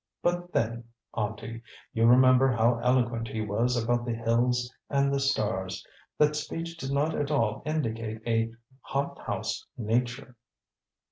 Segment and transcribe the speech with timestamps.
[0.23, 1.61] But then, Auntie,
[1.93, 5.85] you remember how eloquent he was about the hills and the stars.
[6.17, 8.51] That speech did not at all indicate a
[8.81, 10.35] hothouse nature."